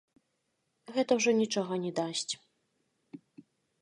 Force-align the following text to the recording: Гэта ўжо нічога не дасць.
Гэта 0.95 1.11
ўжо 1.19 1.31
нічога 1.41 1.73
не 1.83 1.91
дасць. 1.99 2.33